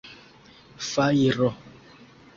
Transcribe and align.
Fajro! 0.89 1.53